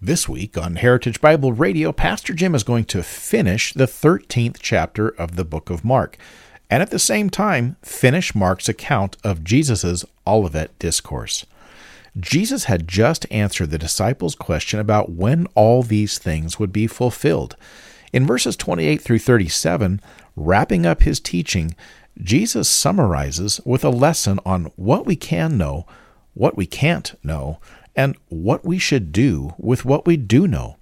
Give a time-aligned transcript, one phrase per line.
[0.00, 5.08] This week on Heritage Bible Radio, Pastor Jim is going to finish the 13th chapter
[5.08, 6.16] of the book of Mark,
[6.70, 11.46] and at the same time, finish Mark's account of Jesus' Olivet Discourse.
[12.16, 17.56] Jesus had just answered the disciples' question about when all these things would be fulfilled.
[18.12, 20.00] In verses 28 through 37,
[20.36, 21.74] wrapping up his teaching,
[22.22, 25.86] Jesus summarizes with a lesson on what we can know,
[26.34, 27.58] what we can't know,
[27.98, 30.76] and what we should do with what we do know.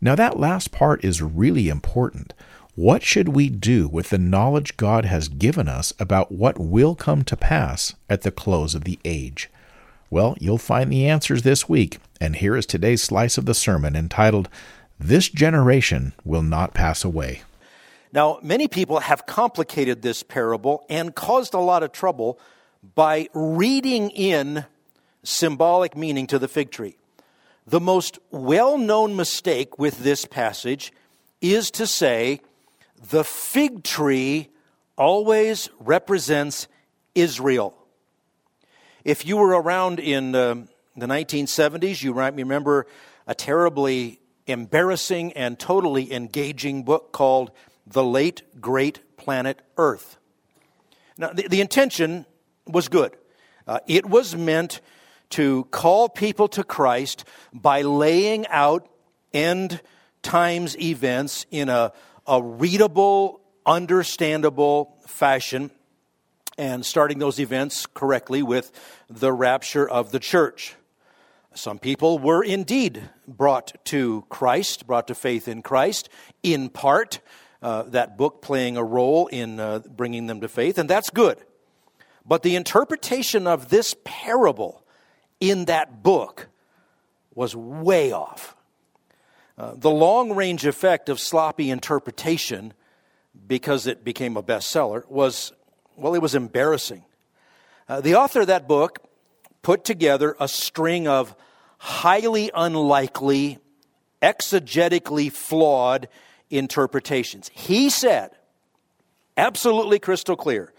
[0.00, 2.32] Now, that last part is really important.
[2.74, 7.24] What should we do with the knowledge God has given us about what will come
[7.24, 9.50] to pass at the close of the age?
[10.08, 13.94] Well, you'll find the answers this week, and here is today's slice of the sermon
[13.94, 14.48] entitled,
[14.98, 17.42] This Generation Will Not Pass Away.
[18.14, 22.40] Now, many people have complicated this parable and caused a lot of trouble
[22.94, 24.64] by reading in
[25.26, 26.96] symbolic meaning to the fig tree.
[27.66, 30.92] The most well known mistake with this passage
[31.40, 32.40] is to say
[33.10, 34.48] the fig tree
[34.96, 36.68] always represents
[37.14, 37.76] Israel.
[39.04, 40.54] If you were around in uh,
[40.96, 42.86] the 1970s, you might remember
[43.26, 47.50] a terribly embarrassing and totally engaging book called
[47.86, 50.18] The Late Great Planet Earth.
[51.18, 52.26] Now, the, the intention
[52.66, 53.16] was good.
[53.66, 54.80] Uh, it was meant
[55.30, 58.88] to call people to Christ by laying out
[59.32, 59.80] end
[60.22, 61.92] times events in a,
[62.26, 65.70] a readable, understandable fashion
[66.58, 68.72] and starting those events correctly with
[69.08, 70.74] the rapture of the church.
[71.54, 76.08] Some people were indeed brought to Christ, brought to faith in Christ,
[76.42, 77.20] in part,
[77.62, 81.42] uh, that book playing a role in uh, bringing them to faith, and that's good.
[82.26, 84.84] But the interpretation of this parable
[85.40, 86.48] in that book
[87.34, 88.56] was way off.
[89.58, 92.72] Uh, the long range effect of sloppy interpretation,
[93.46, 95.52] because it became a bestseller, was,
[95.96, 97.04] well, it was embarrassing.
[97.88, 98.98] Uh, the author of that book
[99.62, 101.34] put together a string of
[101.78, 103.58] highly unlikely,
[104.22, 106.08] exegetically flawed
[106.50, 107.50] interpretations.
[107.52, 108.30] He said,
[109.36, 110.72] absolutely crystal clear,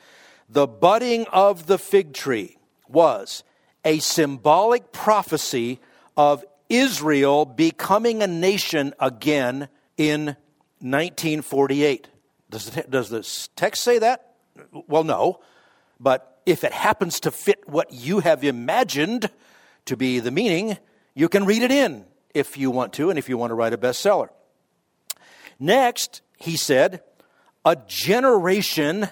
[0.49, 2.57] the budding of the fig tree
[2.87, 3.43] was
[3.87, 5.79] a symbolic prophecy
[6.17, 10.35] of Israel becoming a nation again in
[10.79, 12.09] 1948.
[12.49, 14.33] Does the, does the text say that?
[14.87, 15.39] Well, no.
[16.01, 19.29] But if it happens to fit what you have imagined
[19.85, 20.77] to be the meaning,
[21.13, 22.03] you can read it in
[22.33, 24.27] if you want to and if you want to write a bestseller.
[25.59, 27.03] Next, he said,
[27.63, 29.07] a generation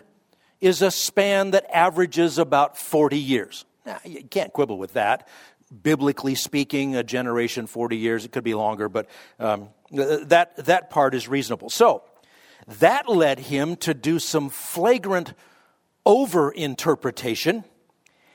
[0.59, 3.63] is a span that averages about 40 years.
[3.85, 5.27] Now, you can't quibble with that.
[5.81, 9.07] Biblically speaking, a generation, 40 years, it could be longer, but
[9.39, 11.69] um, that, that part is reasonable.
[11.69, 12.03] So,
[12.79, 15.33] that led him to do some flagrant
[16.05, 17.63] over interpretation,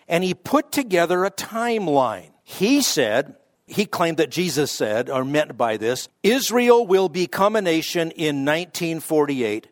[0.08, 2.30] and he put together a timeline.
[2.42, 3.36] He said,
[3.66, 8.44] he claimed that Jesus said, or meant by this, Israel will become a nation in
[8.44, 9.68] 1948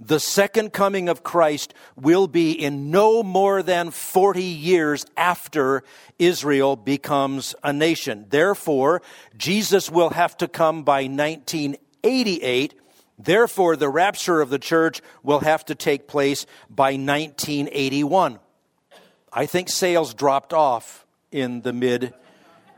[0.00, 5.84] the second coming of Christ will be in no more than 40 years after
[6.18, 8.24] Israel becomes a nation.
[8.30, 9.02] Therefore,
[9.36, 12.74] Jesus will have to come by 1988.
[13.18, 18.38] Therefore, the rapture of the church will have to take place by 1981.
[19.30, 22.14] I think sales dropped off in the mid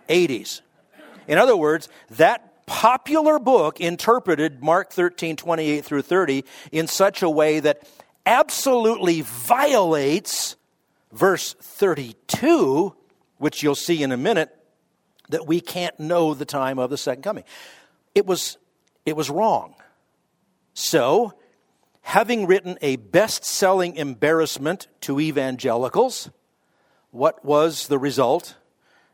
[0.08, 0.60] 80s.
[1.28, 6.42] In other words, that popular book interpreted Mark 13, 28 through 30
[6.72, 7.86] in such a way that
[8.24, 10.56] absolutely violates
[11.12, 12.94] verse 32,
[13.36, 14.56] which you'll see in a minute,
[15.28, 17.44] that we can't know the time of the second coming.
[18.14, 18.56] It was,
[19.04, 19.74] it was wrong.
[20.72, 21.34] So,
[22.00, 26.30] having written a best selling embarrassment to evangelicals,
[27.10, 28.56] what was the result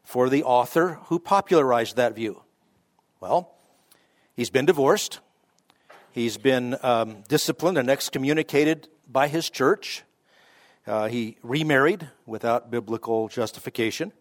[0.05, 2.45] for the author who popularized that view?
[3.21, 3.53] Well,
[4.37, 5.19] he's been divorced,
[6.13, 10.05] he's been um, disciplined and excommunicated by his church.
[10.87, 14.13] Uh, he remarried without biblical justification.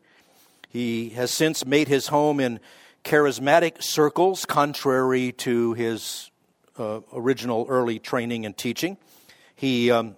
[0.69, 2.59] He has since made his home in
[3.03, 6.31] charismatic circles, contrary to his
[6.79, 8.97] uh, original early training and teaching.
[9.55, 10.15] He um,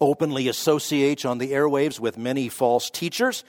[0.00, 3.44] openly associates on the airwaves with many false teachers.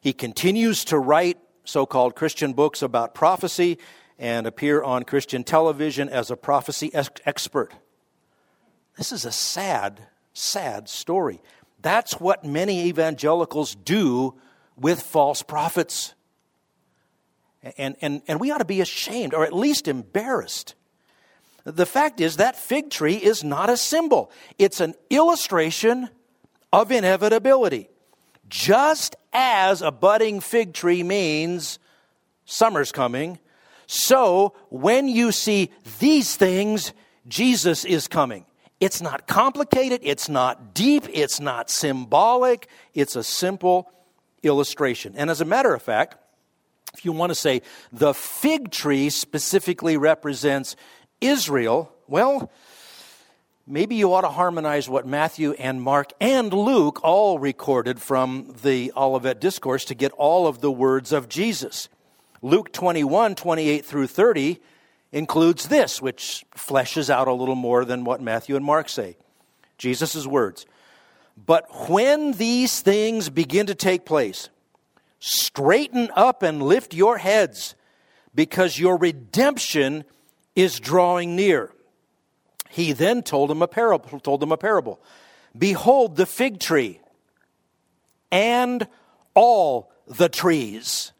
[0.00, 3.78] He continues to write so called Christian books about prophecy
[4.18, 7.74] and appear on Christian television as a prophecy ex- expert.
[8.96, 10.00] This is a sad,
[10.32, 11.42] sad story.
[11.82, 14.34] That's what many evangelicals do
[14.76, 16.14] with false prophets.
[17.76, 20.74] And, and, and we ought to be ashamed, or at least embarrassed.
[21.64, 26.08] The fact is, that fig tree is not a symbol, it's an illustration
[26.72, 27.90] of inevitability.
[28.48, 31.78] Just as a budding fig tree means
[32.44, 33.38] summer's coming,
[33.86, 36.92] so when you see these things,
[37.26, 38.44] Jesus is coming.
[38.80, 43.90] It's not complicated, it's not deep, it's not symbolic, it's a simple
[44.42, 45.14] illustration.
[45.16, 46.16] And as a matter of fact,
[46.94, 47.62] if you want to say
[47.92, 50.76] the fig tree specifically represents
[51.20, 52.50] Israel, well,
[53.68, 58.92] maybe you ought to harmonize what Matthew and Mark and Luke all recorded from the
[58.96, 61.88] Olivet Discourse to get all of the words of Jesus.
[62.40, 64.58] Luke 21, 28 through 30
[65.12, 69.16] includes this, which fleshes out a little more than what Matthew and Mark say.
[69.76, 70.66] Jesus' words.
[71.36, 74.48] But when these things begin to take place,
[75.20, 77.74] straighten up and lift your heads,
[78.34, 80.04] because your redemption
[80.54, 81.72] is drawing near.
[82.68, 85.00] He then told them a parable, told them a parable.
[85.56, 87.00] Behold the fig tree
[88.30, 88.86] and
[89.34, 91.12] all the trees.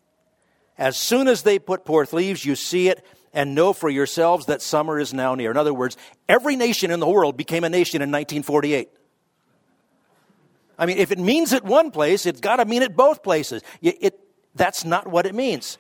[0.77, 4.63] As soon as they put forth leaves, you see it and know for yourselves that
[4.63, 5.51] summer is now near.
[5.51, 5.97] In other words,
[6.29, 8.89] every nation in the world became a nation in 1948.
[10.79, 13.63] I mean, if it means it one place, it's got to mean it both places.
[13.83, 14.21] It, it,
[14.55, 15.79] that's not what it means.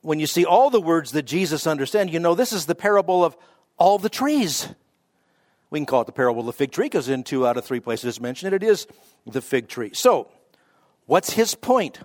[0.00, 3.24] When you see all the words that Jesus understands, you know this is the parable
[3.24, 3.36] of
[3.82, 4.68] all the trees.
[5.70, 7.64] We can call it the parable of the fig tree because in two out of
[7.64, 8.86] three places it's mentioned it is
[9.26, 9.90] the fig tree.
[9.92, 10.28] So,
[11.06, 11.98] what's his point?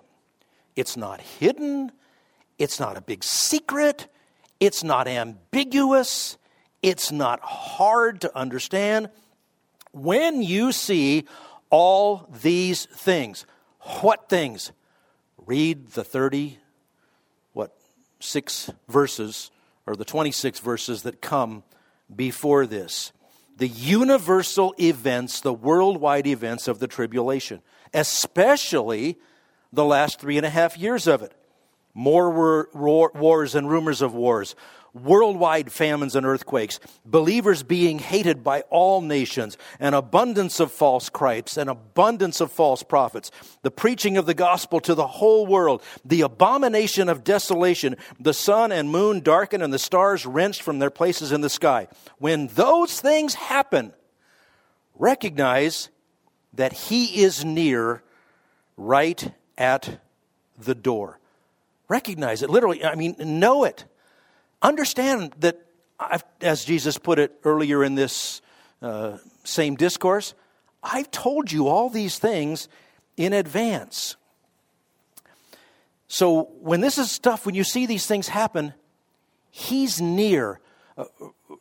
[0.75, 1.91] It's not hidden,
[2.57, 4.07] it's not a big secret,
[4.59, 6.39] it's not ambiguous,
[6.81, 9.09] it's not hard to understand.
[9.91, 11.25] When you see
[11.69, 13.45] all these things.
[14.01, 14.71] What things?
[15.45, 16.57] Read the 30,
[17.53, 17.77] what,
[18.19, 19.51] six verses,
[19.85, 21.63] or the 26 verses that come
[22.13, 23.12] before this.
[23.57, 27.62] The universal events, the worldwide events of the tribulation,
[27.94, 29.18] especially
[29.74, 31.33] the last three and a half years of it.
[31.94, 34.56] More wars and rumors of wars,
[35.03, 41.57] worldwide famines and earthquakes, believers being hated by all nations, an abundance of false Christs,
[41.57, 46.21] an abundance of false prophets, the preaching of the gospel to the whole world, the
[46.21, 51.31] abomination of desolation, the sun and moon darkened and the stars wrenched from their places
[51.31, 51.88] in the sky.
[52.17, 53.94] When those things happen,
[54.95, 55.89] recognize
[56.53, 58.03] that He is near
[58.75, 59.99] right at
[60.57, 61.19] the door.
[61.88, 63.85] Recognize it, literally, I mean, know it.
[64.62, 65.59] Understand that,
[66.00, 68.42] I've, as Jesus put it earlier in this
[68.81, 70.33] uh, same discourse,
[70.83, 72.68] I've told you all these things
[73.15, 74.15] in advance.
[76.07, 78.74] So when this is stuff, when you see these things happen,
[79.50, 80.59] He's near,
[80.97, 81.06] uh,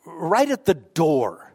[0.05, 1.53] right at the door.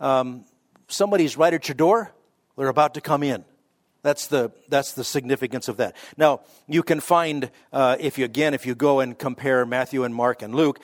[0.00, 0.44] Um,
[0.88, 2.12] somebody's right at your door,
[2.56, 3.44] they're about to come in.
[4.04, 5.96] That's the, that's the significance of that.
[6.18, 10.14] Now, you can find, uh, if you, again, if you go and compare Matthew and
[10.14, 10.78] Mark and Luke,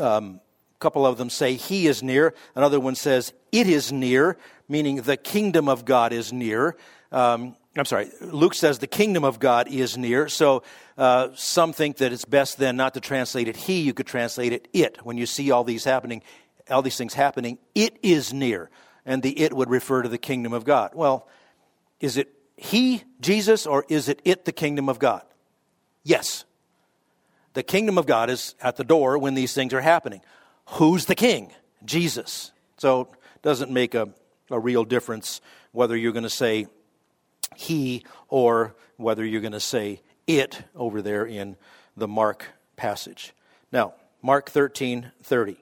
[0.00, 0.40] um,
[0.74, 2.32] a couple of them say he is near.
[2.54, 6.74] Another one says it is near, meaning the kingdom of God is near.
[7.12, 10.30] Um, I'm sorry, Luke says the kingdom of God is near.
[10.30, 10.62] So
[10.96, 14.54] uh, some think that it's best then not to translate it he, you could translate
[14.54, 15.04] it it.
[15.04, 16.22] When you see all these happening,
[16.70, 18.70] all these things happening, it is near.
[19.04, 20.92] And the it would refer to the kingdom of God.
[20.94, 21.28] Well,
[22.00, 25.22] is it he, Jesus, or is it it, the kingdom of God?
[26.02, 26.44] Yes.
[27.54, 30.20] The kingdom of God is at the door when these things are happening.
[30.66, 31.52] Who's the king?
[31.84, 32.52] Jesus.
[32.78, 34.08] So it doesn't make a,
[34.50, 35.40] a real difference
[35.72, 36.66] whether you're going to say
[37.56, 41.56] he or whether you're going to say it over there in
[41.96, 42.46] the Mark
[42.76, 43.32] passage.
[43.72, 45.56] Now, Mark 13 30.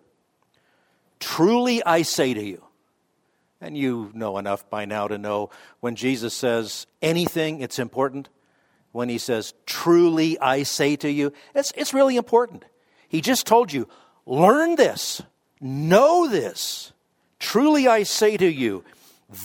[1.21, 2.65] Truly I say to you,
[3.63, 5.49] and you know enough by now to know
[5.81, 8.29] when Jesus says anything, it's important.
[8.91, 12.65] When he says, truly I say to you, it's, it's really important.
[13.09, 13.89] He just told you,
[14.27, 15.23] learn this,
[15.61, 16.93] know this.
[17.39, 18.85] Truly I say to you,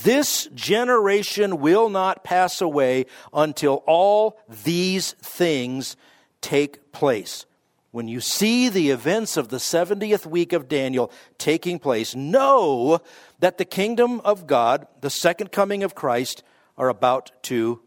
[0.04, 5.96] this generation will not pass away until all these things
[6.42, 7.46] take place.
[7.92, 13.00] When you see the events of the 70th week of Daniel taking place, know
[13.40, 16.44] that the kingdom of God, the second coming of Christ,
[16.78, 17.82] are about to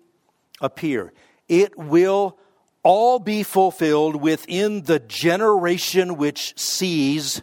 [0.60, 1.12] appear.
[1.48, 2.38] It will
[2.82, 7.42] all be fulfilled within the generation which sees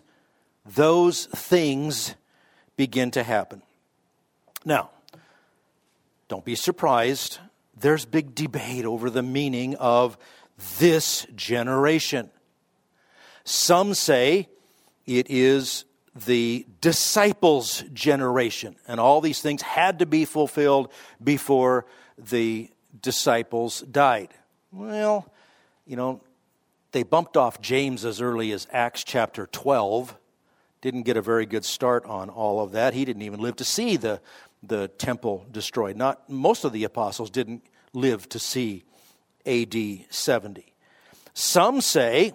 [0.66, 2.16] those things
[2.76, 3.62] begin to happen.
[4.66, 4.90] Now,
[6.28, 7.40] don't be surprised.
[7.80, 10.18] There's big debate over the meaning of
[10.80, 12.32] this generation.
[13.48, 14.50] Some say
[15.06, 20.92] it is the disciples' generation, and all these things had to be fulfilled
[21.24, 21.86] before
[22.18, 22.70] the
[23.02, 24.34] disciples died.
[24.74, 25.32] Well,
[25.86, 26.20] you know,
[26.92, 30.18] they bumped off James as early as Acts chapter 12.
[30.82, 32.94] Didn't get a very good start on all of that.
[32.94, 34.20] He didn't even live to see the,
[34.62, 35.96] the temple destroyed.
[35.96, 37.64] Not most of the apostles didn't
[37.94, 38.84] live to see
[39.46, 39.74] AD
[40.10, 40.74] 70.
[41.34, 42.34] Some say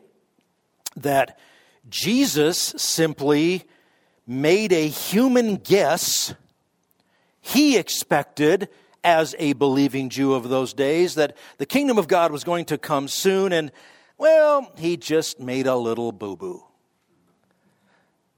[0.96, 1.38] that
[1.88, 3.64] Jesus simply
[4.26, 6.34] made a human guess.
[7.40, 8.68] He expected,
[9.04, 12.78] as a believing Jew of those days, that the kingdom of God was going to
[12.78, 13.72] come soon, and,
[14.16, 16.64] well, he just made a little boo boo.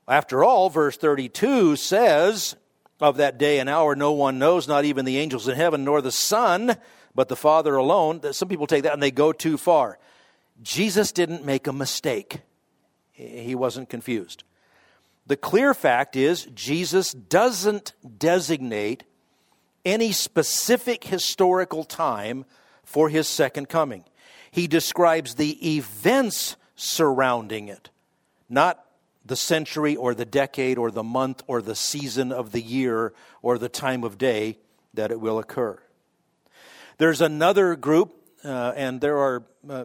[0.09, 2.57] After all, verse 32 says,
[3.01, 6.01] Of that day and hour no one knows, not even the angels in heaven, nor
[6.01, 6.77] the Son,
[7.15, 8.21] but the Father alone.
[8.33, 9.99] Some people take that and they go too far.
[10.65, 12.41] Jesus didn't make a mistake,
[13.13, 14.45] he wasn't confused.
[15.27, 19.05] The clear fact is, Jesus doesn't designate
[19.85, 22.47] any specific historical time
[22.83, 24.05] for his second coming.
[24.51, 27.91] He describes the events surrounding it,
[28.49, 28.85] not
[29.25, 33.59] the century or the decade or the month or the season of the year or
[33.59, 34.59] the time of day
[34.95, 35.79] that it will occur.
[36.99, 39.85] There's another group, uh, and there are uh,